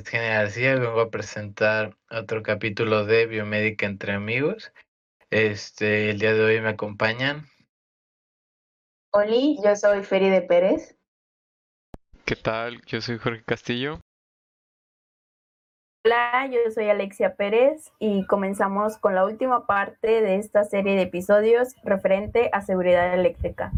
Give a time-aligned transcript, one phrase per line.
[0.00, 4.72] Sebastián García, vengo a presentar otro capítulo de Biomédica entre amigos.
[5.28, 7.44] Este, el día de hoy me acompañan.
[9.12, 10.96] Oli, yo soy Feride Pérez.
[12.24, 12.80] ¿Qué tal?
[12.86, 14.00] Yo soy Jorge Castillo.
[16.06, 21.02] Hola, yo soy Alexia Pérez y comenzamos con la última parte de esta serie de
[21.02, 23.70] episodios referente a seguridad eléctrica.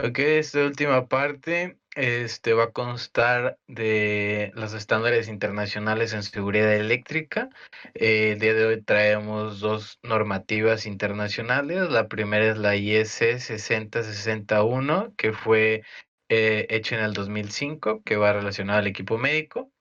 [0.00, 7.48] Ok, esta última parte este, va a constar de los estándares internacionales en seguridad eléctrica.
[7.94, 11.90] Eh, el día de hoy traemos dos normativas internacionales.
[11.90, 15.82] La primera es la IS 6061, que fue
[16.28, 19.72] eh, hecha en el 2005, que va relacionada al equipo médico.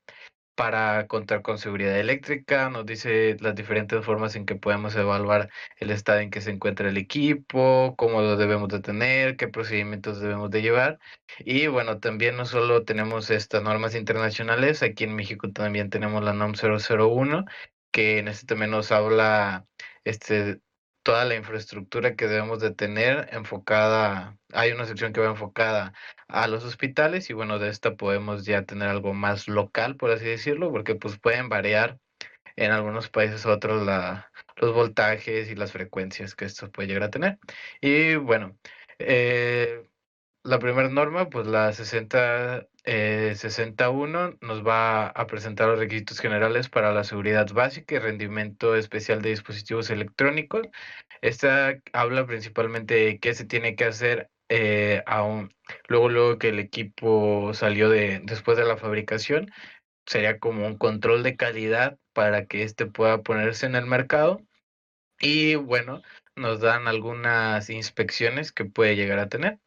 [0.55, 5.91] para contar con seguridad eléctrica, nos dice las diferentes formas en que podemos evaluar el
[5.91, 10.51] estado en que se encuentra el equipo, cómo lo debemos de tener, qué procedimientos debemos
[10.51, 10.99] de llevar.
[11.39, 16.33] Y bueno, también no solo tenemos estas normas internacionales, aquí en México también tenemos la
[16.35, 17.45] NOM 001,
[17.91, 19.67] que en este también nos habla
[20.05, 20.61] este
[21.03, 25.93] toda la infraestructura que debemos de tener enfocada, hay una sección que va enfocada
[26.29, 30.25] a los hospitales y bueno, de esta podemos ya tener algo más local, por así
[30.27, 31.99] decirlo, porque pues pueden variar
[32.57, 37.11] en algunos países otros la, los voltajes y las frecuencias que esto puede llegar a
[37.11, 37.39] tener.
[37.81, 38.57] Y bueno,
[38.99, 39.83] eh,
[40.45, 46.69] la primera norma, pues la 60, eh, 61, nos va a presentar los requisitos generales
[46.69, 50.67] para la seguridad básica y rendimiento especial de dispositivos electrónicos.
[51.23, 55.55] Esta habla principalmente de qué se tiene que hacer eh, aún,
[55.89, 59.51] luego, luego que el equipo salió de, después de la fabricación.
[60.07, 64.43] Sería como un control de calidad para que éste pueda ponerse en el mercado.
[65.21, 66.03] Y bueno,
[66.37, 69.62] nos dan algunas inspecciones que puede llegar a tener.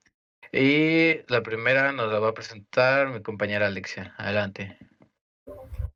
[0.57, 4.15] Y la primera nos la va a presentar mi compañera Alexia.
[4.17, 4.77] Adelante.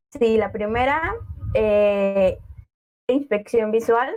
[0.10, 1.16] Sí, la primera,
[1.54, 2.38] eh,
[3.08, 4.14] inspección visual.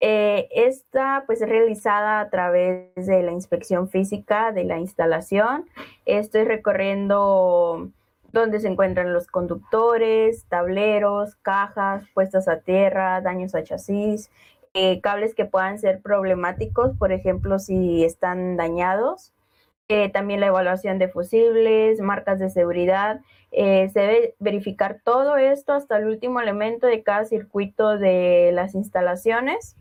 [0.00, 5.68] Eh, esta pues es realizada a través de la inspección física de la instalación.
[6.06, 7.88] Estoy recorriendo
[8.32, 14.28] donde se encuentran los conductores, tableros, cajas puestas a tierra, daños a chasis,
[14.74, 19.32] eh, cables que puedan ser problemáticos, por ejemplo, si están dañados.
[19.90, 23.20] Eh, también la evaluación de fusibles, marcas de seguridad.
[23.50, 28.74] Eh, se debe verificar todo esto hasta el último elemento de cada circuito de las
[28.74, 29.76] instalaciones.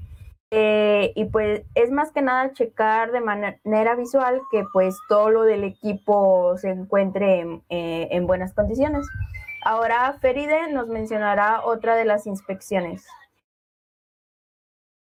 [0.50, 5.44] Eh, y pues es más que nada checar de manera visual que pues todo lo
[5.44, 9.06] del equipo se encuentre en, en buenas condiciones.
[9.66, 13.06] Ahora Feride nos mencionará otra de las inspecciones.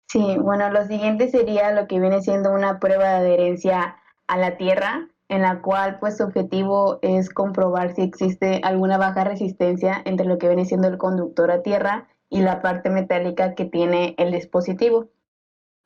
[0.08, 3.98] Sí, bueno, lo siguiente sería lo que viene siendo una prueba de adherencia
[4.28, 9.24] a la Tierra, en la cual pues su objetivo es comprobar si existe alguna baja
[9.24, 13.66] resistencia entre lo que viene siendo el conductor a tierra y la parte metálica que
[13.66, 15.08] tiene el dispositivo.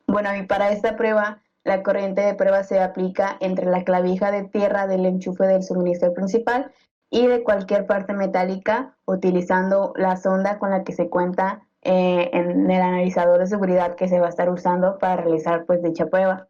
[0.07, 4.43] Bueno, y para esta prueba, la corriente de prueba se aplica entre la clavija de
[4.43, 6.71] tierra del enchufe del suministro principal
[7.09, 12.69] y de cualquier parte metálica utilizando la sonda con la que se cuenta eh, en
[12.69, 16.48] el analizador de seguridad que se va a estar usando para realizar pues dicha prueba.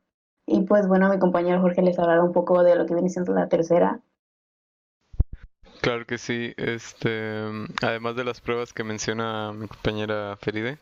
[0.51, 3.33] Y pues bueno, mi compañero Jorge les hablará un poco de lo que viene siendo
[3.33, 3.99] la tercera.
[5.81, 7.43] Claro que sí, este,
[7.81, 10.77] además de las pruebas que menciona mi compañera Feride,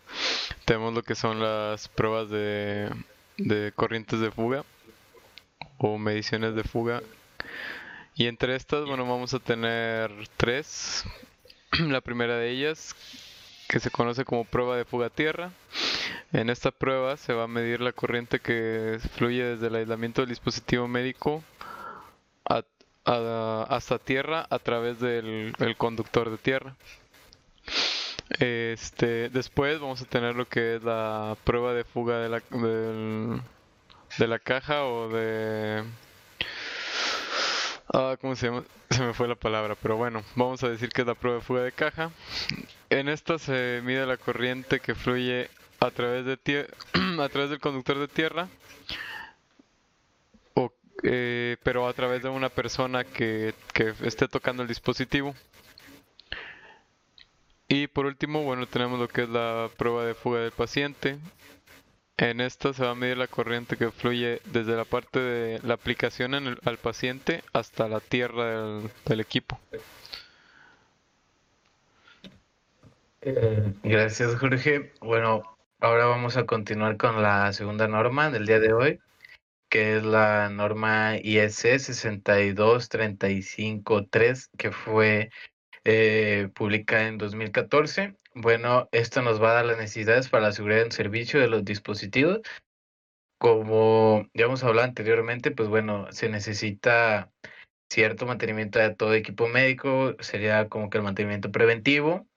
[0.66, 2.89] tenemos lo que son las pruebas de,
[3.38, 4.63] de corrientes de fuga
[5.77, 7.03] o mediciones de fuga.
[8.16, 11.03] Y entre estas, bueno, vamos a tener tres.
[11.80, 12.95] La primera de ellas,
[13.68, 15.51] que se conoce como prueba de fuga tierra,
[16.33, 20.29] en esta prueba se va a medir la corriente que fluye desde el aislamiento del
[20.29, 21.44] dispositivo médico
[23.06, 26.75] hasta tierra a través del conductor de tierra.
[28.39, 32.41] Este, después vamos a tener lo que es la prueba de fuga de la,
[34.18, 35.83] de la caja o de...
[37.94, 38.63] Ah, ¿cómo se llama?
[38.89, 41.45] Se me fue la palabra, pero bueno, vamos a decir que es la prueba de
[41.45, 42.12] fuga de caja.
[42.89, 46.68] En esta se mide la corriente que fluye a través de
[47.21, 48.47] a través del conductor de tierra
[50.53, 50.71] o,
[51.03, 55.35] eh, pero a través de una persona que, que esté tocando el dispositivo
[57.68, 61.18] y por último bueno tenemos lo que es la prueba de fuga del paciente
[62.18, 65.75] En esta se va a medir la corriente que fluye desde la parte de la
[65.75, 69.59] aplicación al paciente hasta la tierra del, equipo.
[73.21, 74.94] Eh, gracias, Jorge.
[75.00, 79.00] Bueno, ahora vamos a continuar con la segunda norma del día de hoy,
[79.69, 85.29] que es la norma IS 62353, que fue
[85.83, 88.15] eh, publicada en 2014.
[88.33, 91.63] Bueno, esto nos va a dar las necesidades para la seguridad en servicio de los
[91.65, 92.41] dispositivos.
[93.39, 97.31] Como ya hemos hablado anteriormente, pues bueno, se necesita
[97.89, 102.27] cierto mantenimiento de todo equipo médico, sería como que el mantenimiento preventivo.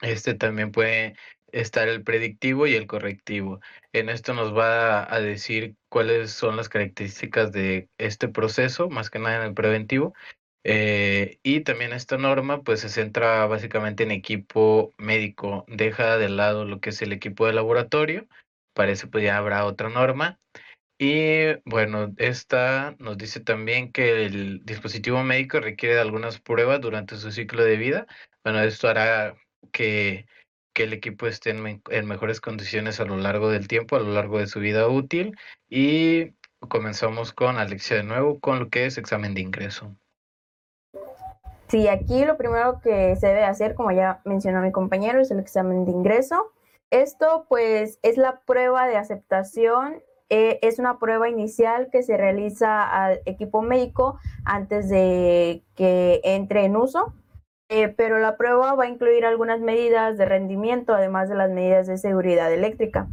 [0.00, 1.14] Este también puede
[1.52, 3.60] estar el predictivo y el correctivo.
[3.92, 9.18] En esto nos va a decir cuáles son las características de este proceso, más que
[9.18, 10.14] nada en el preventivo,
[10.64, 16.64] eh, y también esta norma pues se centra básicamente en equipo médico, deja de lado
[16.64, 18.26] lo que es el equipo de laboratorio,
[18.74, 20.38] parece pues ya habrá otra norma.
[20.98, 27.16] Y bueno, esta nos dice también que el dispositivo médico requiere de algunas pruebas durante
[27.16, 28.06] su ciclo de vida.
[28.44, 29.34] Bueno, esto hará
[29.72, 30.26] que,
[30.72, 34.38] que el equipo esté en, mejores condiciones a lo largo del tiempo, a lo largo
[34.38, 35.36] de su vida útil.
[35.68, 36.34] Y
[36.68, 39.94] comenzamos con Alexia de nuevo con lo que es examen de ingreso.
[41.68, 45.38] Sí, aquí lo primero que se debe hacer, como ya mencionó mi compañero, es el
[45.38, 46.52] examen de ingreso.
[46.90, 52.82] Esto pues es la prueba de aceptación, eh, es una prueba inicial que se realiza
[52.82, 57.14] al equipo médico antes de que entre en uso,
[57.72, 61.86] eh, pero la prueba va a incluir algunas medidas de rendimiento, además de las medidas
[61.86, 63.08] de seguridad eléctrica.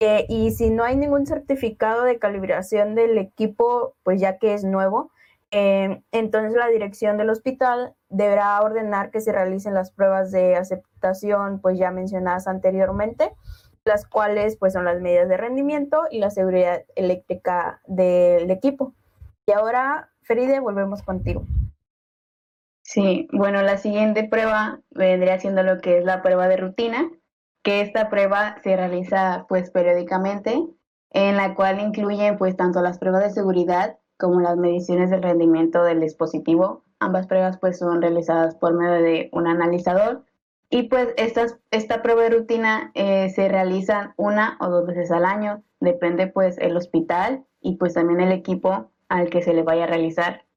[0.00, 4.64] Eh, y si no hay ningún certificado de calibración del equipo, pues ya que es
[4.64, 5.10] nuevo,
[5.52, 11.60] Em, entonces la dirección del hospital deberá ordenar que se realicen las pruebas de aceptación,
[11.60, 13.32] pues ya mencionadas anteriormente,
[13.84, 18.94] las cuales pues son las medidas de rendimiento y la seguridad eléctrica del equipo.
[19.46, 21.44] Y ahora, Feride, volvemos contigo.
[22.92, 27.08] Sí, bueno, la siguiente prueba vendría siendo lo que es la prueba de rutina,
[27.62, 30.60] que esta prueba se realiza pues periódicamente,
[31.10, 35.84] en la cual incluyen pues tanto las pruebas de seguridad como las mediciones del rendimiento
[35.84, 36.82] del dispositivo.
[36.98, 40.24] Ambas pruebas pues son realizadas por medio de un analizador
[40.68, 45.26] y pues estas, esta prueba de rutina eh, se realiza una o dos veces al
[45.26, 49.84] año, depende pues el hospital y pues también el equipo al que se le vaya
[49.84, 50.49] a realizar.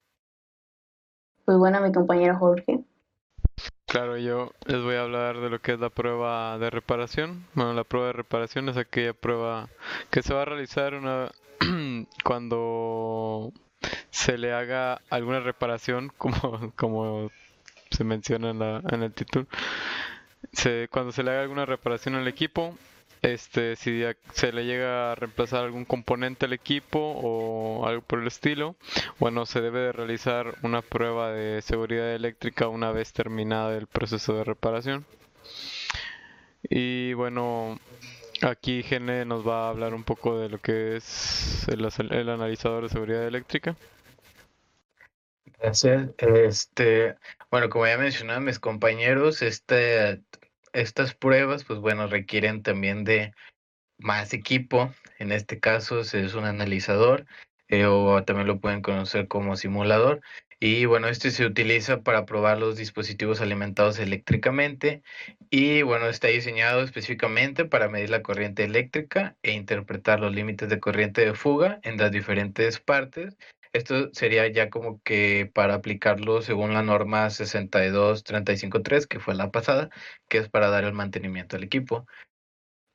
[1.45, 2.79] Pues bueno, mi compañero Jorge.
[3.85, 7.45] Claro, yo les voy a hablar de lo que es la prueba de reparación.
[7.53, 9.69] Bueno, la prueba de reparación es aquella prueba
[10.09, 11.29] que se va a realizar una
[12.23, 13.51] cuando
[14.09, 17.29] se le haga alguna reparación, como, como
[17.91, 19.45] se menciona en, la, en el título,
[20.89, 22.75] cuando se le haga alguna reparación al equipo,
[23.23, 24.03] este, si
[24.33, 28.75] se le llega a reemplazar algún componente al equipo o algo por el estilo,
[29.19, 34.35] bueno, se debe de realizar una prueba de seguridad eléctrica una vez terminada el proceso
[34.35, 35.05] de reparación.
[36.69, 37.79] Y bueno,
[38.43, 42.89] Aquí Gene nos va a hablar un poco de lo que es el, analizador de
[42.89, 43.77] seguridad eléctrica.
[45.59, 46.09] Gracias.
[46.17, 47.15] Este,
[47.49, 50.21] bueno, como ya mencionaban mis compañeros, este,
[50.74, 53.34] estas pruebas, pues bueno, requieren también de
[53.98, 54.94] más equipo.
[55.20, 57.25] En este caso es un analizador
[57.70, 60.22] eh, o también lo pueden conocer como simulador.
[60.60, 65.03] Y bueno, este se utiliza para probar los dispositivos alimentados eléctricamente
[65.50, 70.80] y bueno, está diseñado específicamente para medir la corriente eléctrica e interpretar los límites de
[70.80, 73.38] corriente de fuga en las diferentes partes.
[73.74, 79.89] Esto sería ya como que para aplicarlo según la norma 62353, que fue la pasada,
[80.30, 82.06] que es para dar el mantenimiento al equipo.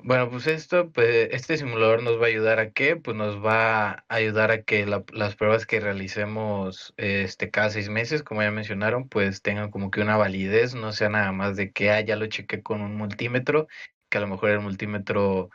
[0.01, 2.95] Bueno, pues esto, pues este simulador nos va a ayudar a qué?
[2.95, 8.23] Pues nos va a ayudar a que las pruebas que realicemos este, cada seis meses,
[8.23, 11.91] como ya mencionaron, pues tengan como que una validez, no sea nada más de que,
[11.91, 13.67] ah, ya lo chequé con un multímetro,
[14.09, 15.51] que a lo mejor el multímetro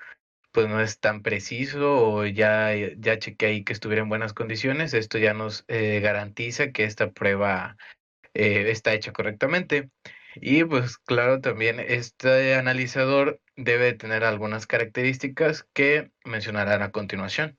[0.54, 4.94] pues no es tan preciso o ya, ya chequé ahí que estuviera en buenas condiciones.
[4.94, 7.76] Esto ya nos eh, garantiza que esta prueba
[8.34, 9.90] eh, está hecha correctamente.
[10.36, 17.58] Y pues claro, también este analizador debe tener algunas características que mencionarán a continuación.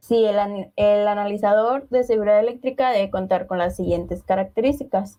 [0.00, 5.18] Sí, el, analizador de seguridad eléctrica debe contar con las siguientes características.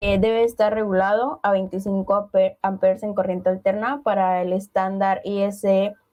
[0.00, 2.30] Eh, debe estar regulado a 25
[2.62, 5.62] amperes en corriente alterna para el estándar IS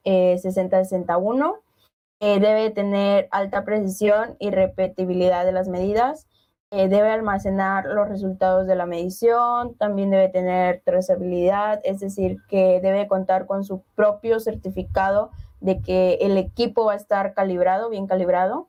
[0.04, 1.56] 6061.
[2.20, 6.28] Eh, eh, debe tener alta precisión y repetibilidad de las medidas
[6.72, 13.08] debe almacenar los resultados de la medición, también debe tener trazabilidad, es decir, que debe
[13.08, 18.68] contar con su propio certificado de que el equipo va a estar calibrado, bien calibrado.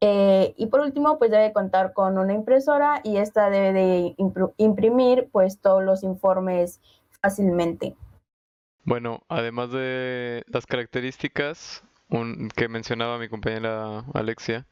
[0.00, 4.14] Eh, y por último, pues debe contar con una impresora y esta debe de
[4.56, 6.80] imprimir pues todos los informes
[7.20, 7.94] fácilmente.
[8.84, 11.84] Bueno, además de las características
[12.56, 14.66] que mencionaba mi compañera Alexia,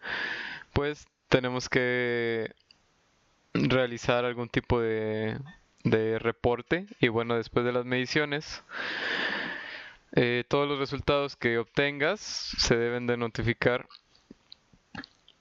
[0.72, 2.52] pues tenemos que
[3.52, 5.38] realizar algún tipo de,
[5.84, 8.62] de reporte y bueno, después de las mediciones,
[10.12, 13.86] eh, todos los resultados que obtengas se deben de notificar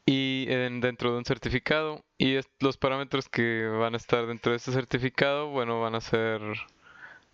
[0.09, 4.71] y dentro de un certificado y los parámetros que van a estar dentro de este
[4.71, 6.41] certificado, bueno, van a ser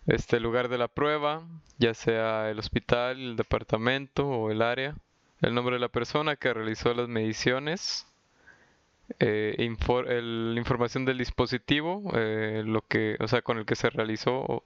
[0.08, 1.46] este lugar de la prueba,
[1.78, 4.96] ya sea el hospital, el departamento o el área,
[5.40, 8.08] el nombre de la persona que realizó las mediciones,
[9.20, 14.64] eh, la información del dispositivo, eh, lo que, o sea, con el que se realizó,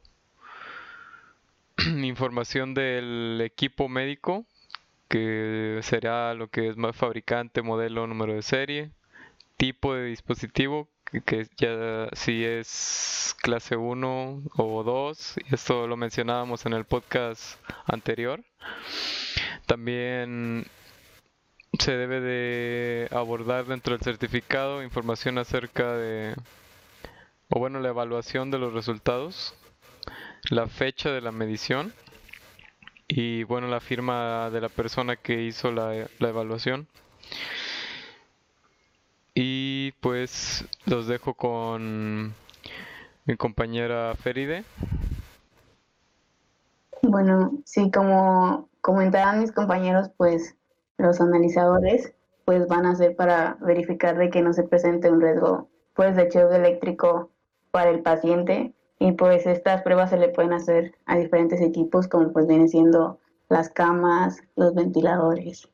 [2.02, 4.46] información del equipo médico,
[5.08, 8.90] que será lo que es más fabricante, modelo, número de serie,
[9.56, 10.88] tipo de dispositivo,
[11.26, 17.58] que, ya si es clase 1 o 2, y esto lo mencionábamos en el podcast
[17.86, 18.44] anterior.
[19.66, 20.66] También
[21.78, 26.34] se debe de abordar dentro del certificado información acerca de,
[27.48, 29.54] o bueno, la evaluación de los resultados,
[30.50, 31.92] la fecha de la medición
[33.08, 36.86] y bueno, la firma de la persona que hizo la, la evaluación.
[39.34, 42.34] Y pues los dejo con
[43.24, 44.64] mi compañera Feride.
[47.02, 50.56] Bueno, sí, como comentaban mis compañeros, pues
[50.98, 52.12] los analizadores
[52.44, 56.28] pues van a ser para verificar de que no se presente un riesgo pues de
[56.28, 57.30] choque eléctrico
[57.70, 62.32] para el paciente y pues estas pruebas se le pueden hacer a diferentes equipos como
[62.32, 65.68] pues vienen siendo las camas, los ventiladores,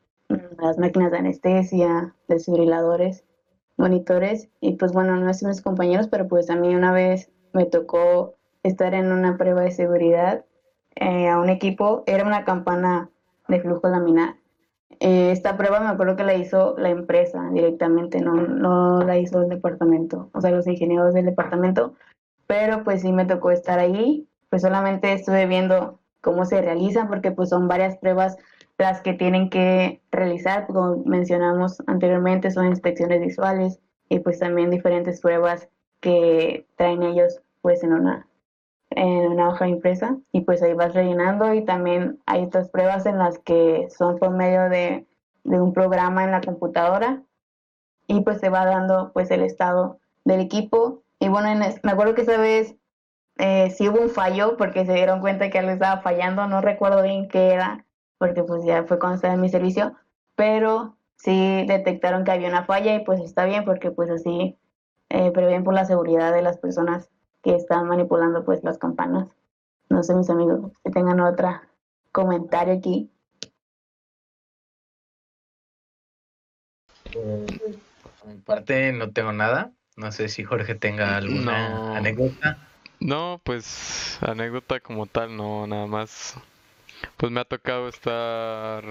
[0.59, 3.23] las máquinas de anestesia, desfibriladores
[3.77, 7.65] monitores y pues bueno, no es mis compañeros, pero pues a mí una vez me
[7.65, 10.45] tocó estar en una prueba de seguridad
[10.95, 13.09] eh, a un equipo, era una campana
[13.47, 14.35] de flujo laminar.
[14.99, 19.41] Eh, esta prueba me acuerdo que la hizo la empresa directamente, no, no la hizo
[19.41, 21.95] el departamento, o sea, los ingenieros del departamento,
[22.47, 27.31] pero pues sí me tocó estar ahí, pues solamente estuve viendo cómo se realizan, porque
[27.31, 28.37] pues son varias pruebas
[28.77, 35.21] las que tienen que realizar, como mencionamos anteriormente, son inspecciones visuales y pues también diferentes
[35.21, 35.69] pruebas
[36.01, 38.27] que traen ellos pues en una
[38.91, 43.17] en una hoja impresa y pues ahí vas rellenando y también hay otras pruebas en
[43.17, 45.05] las que son por medio de,
[45.43, 47.23] de un programa en la computadora
[48.07, 51.49] y pues se va dando pues el estado del equipo y bueno,
[51.83, 52.75] me acuerdo que esa vez
[53.37, 57.01] eh, sí hubo un fallo porque se dieron cuenta que algo estaba fallando, no recuerdo
[57.01, 57.85] bien qué era,
[58.17, 59.93] porque pues ya fue cuando estaba en mi servicio,
[60.35, 64.57] pero sí detectaron que había una falla y pues está bien porque pues así
[65.09, 67.09] eh, prevén por la seguridad de las personas
[67.41, 69.29] que están manipulando pues las campanas.
[69.89, 71.61] No sé mis amigos que tengan otro
[72.11, 73.11] comentario aquí.
[77.13, 79.71] Por mi parte no tengo nada.
[79.95, 82.57] No sé si Jorge tenga alguna anécdota.
[82.99, 86.35] No, pues anécdota como tal, no, nada más
[87.17, 88.83] pues me ha tocado estar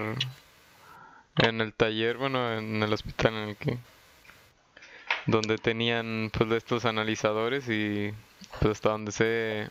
[1.39, 3.79] en el taller, bueno, en el hospital en el que
[5.27, 8.13] donde tenían pues estos analizadores y
[8.61, 9.71] pues hasta donde sé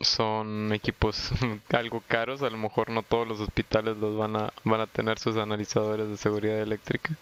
[0.00, 1.30] son equipos
[1.72, 5.18] algo caros, a lo mejor no todos los hospitales los van a van a tener
[5.18, 7.14] sus analizadores de seguridad eléctrica.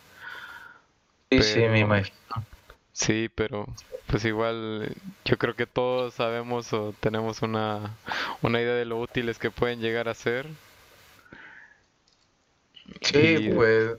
[1.30, 2.16] Sí, sí, me imagino.
[2.92, 3.66] Sí, pero
[4.06, 4.94] pues igual
[5.24, 7.96] yo creo que todos sabemos o tenemos una,
[8.42, 10.46] una idea de lo útiles que pueden llegar a ser.
[13.02, 13.96] Sí, pues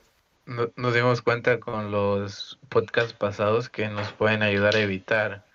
[0.76, 5.46] nos dimos cuenta con los podcasts pasados que nos pueden ayudar a evitar,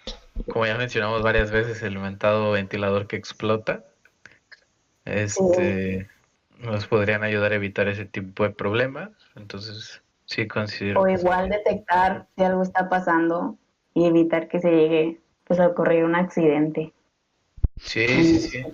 [0.48, 3.84] como ya mencionamos varias veces, el mentado ventilador que explota.
[5.04, 6.08] Este,
[6.58, 9.10] nos podrían ayudar a evitar ese tipo de problemas.
[9.34, 11.00] Entonces, sí considero.
[11.00, 13.56] O igual detectar si algo está pasando
[13.94, 16.92] y evitar que se llegue pues, a ocurrir un accidente.
[17.78, 18.64] Sí, sí, sí.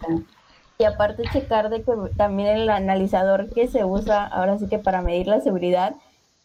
[0.78, 5.00] Y aparte checar de que también el analizador que se usa ahora sí que para
[5.00, 5.94] medir la seguridad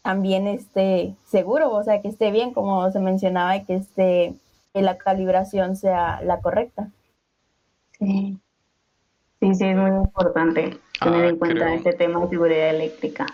[0.04, 4.36] también esté seguro, o sea, que esté bien, como se mencionaba, y que esté,
[4.74, 6.88] que la calibración sea la correcta.
[8.00, 8.38] Sí,
[9.42, 13.26] sí, sí, es muy importante tener ah, en cuenta este tema de seguridad eléctrica.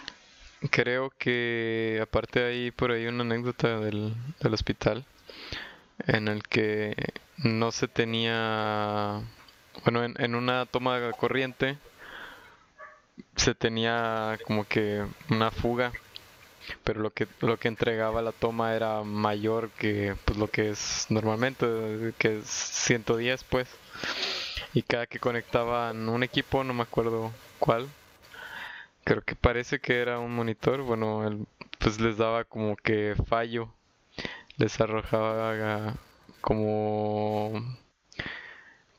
[0.70, 5.05] Creo que aparte hay por ahí una anécdota del, del hospital
[6.08, 6.96] en el que
[7.38, 9.22] no se tenía,
[9.84, 11.77] bueno, en, en una toma corriente
[13.36, 15.91] se tenía como que una fuga
[16.84, 21.08] pero lo que lo que entregaba la toma era mayor que pues lo que es
[21.10, 23.67] normalmente que es 110 pues.
[24.74, 27.88] Y cada que conectaban un equipo no me acuerdo cuál
[29.03, 31.45] creo que parece que era un monitor bueno
[31.79, 33.74] pues les daba como que fallo
[34.57, 35.95] les arrojaba
[36.41, 37.53] como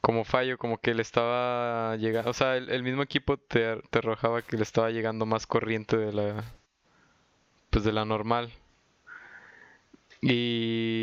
[0.05, 4.43] como fallo, como que le estaba llegando, o sea, el, mismo equipo te, te, arrojaba
[4.43, 6.45] que le estaba llegando más corriente de la,
[7.71, 8.53] pues de la normal.
[10.21, 10.94] Y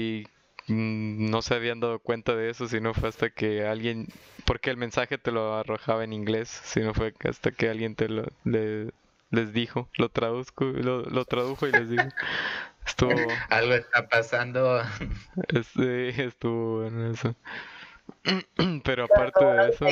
[1.41, 4.07] no se habían dado cuenta de eso, sino fue hasta que alguien,
[4.45, 8.27] porque el mensaje te lo arrojaba en inglés, sino fue hasta que alguien te lo
[8.43, 8.91] le,
[9.31, 12.03] les dijo, lo traduzco, lo, lo tradujo y les dijo.
[12.85, 13.15] Estuvo.
[13.49, 14.83] Algo está pasando.
[15.47, 17.35] Este, estuvo en eso.
[18.83, 19.85] Pero aparte de eso.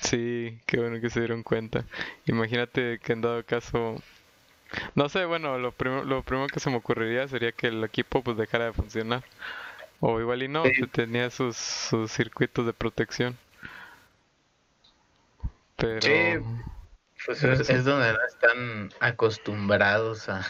[0.00, 1.84] Sí, qué bueno que se dieron cuenta.
[2.26, 4.02] Imagínate que en dado caso
[4.94, 5.74] no sé, bueno, lo,
[6.04, 9.22] lo primero que se me ocurriría sería que el equipo pues dejara de funcionar.
[10.00, 13.36] O igual y no, tenía sus, sus circuitos de protección.
[15.76, 16.02] Pero...
[16.02, 16.64] Sí,
[17.26, 20.46] pues es, donde no están acostumbrados a,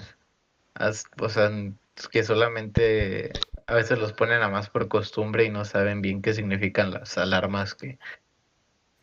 [1.20, 1.50] O sea,
[2.10, 3.32] que solamente
[3.66, 7.16] a veces los ponen a más por costumbre y no saben bien qué significan las
[7.16, 7.98] alarmas que,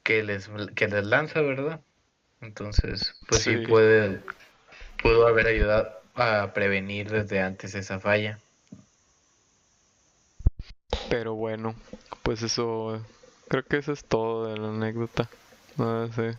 [0.04, 1.82] que, les, que les lanza, ¿verdad?
[2.42, 4.22] Entonces, pues sí puede
[5.02, 8.40] pudo haber ayudado a prevenir desde antes esa falla.
[11.12, 11.76] Pero bueno,
[12.24, 13.06] pues eso,
[13.50, 15.30] creo que eso es todo de la anécdota.
[15.76, 16.38] No sé.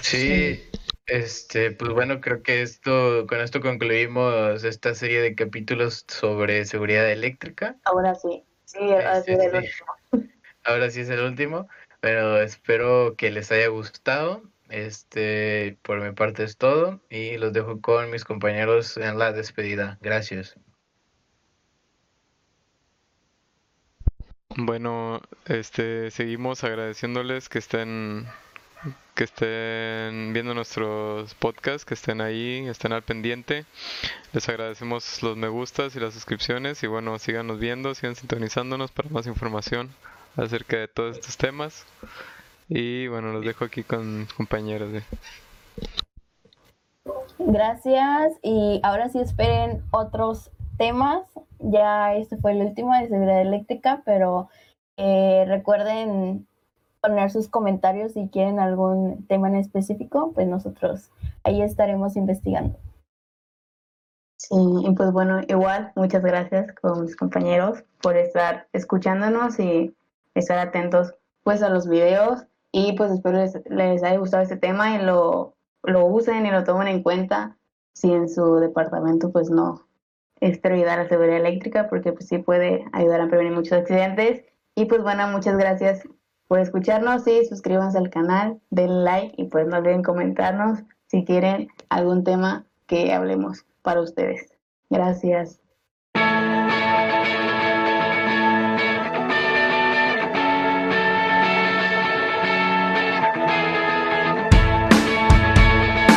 [0.00, 0.70] Sí,
[1.06, 7.10] este, pues bueno, creo que esto, con esto concluimos esta serie de capítulos sobre seguridad
[7.10, 7.74] eléctrica.
[7.84, 9.92] Ahora sí, sí, ahora sí es el último.
[10.66, 16.44] Ahora sí es el último, pero espero que les haya gustado este, por mi parte
[16.44, 19.98] es todo y los dejo con mis compañeros en la despedida.
[20.00, 20.56] Gracias.
[24.56, 28.26] Bueno, este, seguimos agradeciéndoles que estén
[29.14, 33.64] que estén viendo nuestros podcasts, que estén ahí, estén al pendiente.
[34.32, 39.08] Les agradecemos los me gustas y las suscripciones y bueno, síganos viendo, sigan sintonizándonos para
[39.10, 39.90] más información
[40.36, 41.86] acerca de todos estos temas.
[42.68, 44.92] Y bueno, los dejo aquí con compañeros.
[44.92, 45.02] De...
[47.38, 51.22] Gracias y ahora sí esperen otros temas.
[51.58, 54.48] Ya este fue el último de seguridad eléctrica, pero
[54.96, 56.46] eh, recuerden
[57.00, 61.10] poner sus comentarios si quieren algún tema en específico, pues nosotros
[61.42, 62.78] ahí estaremos investigando.
[64.36, 69.94] Sí, y pues bueno, igual, muchas gracias con mis compañeros por estar escuchándonos y
[70.34, 74.96] estar atentos pues a los videos y pues espero les, les haya gustado este tema
[74.96, 77.56] y lo, lo usen y lo tomen en cuenta
[77.94, 79.86] si en su departamento pues no
[80.44, 84.44] es prioridad la seguridad eléctrica porque pues sí puede ayudar a prevenir muchos accidentes.
[84.74, 86.02] Y pues bueno, muchas gracias
[86.48, 91.68] por escucharnos y suscríbanse al canal, den like y pues no olviden comentarnos si quieren
[91.88, 94.52] algún tema que hablemos para ustedes.
[94.90, 95.63] Gracias.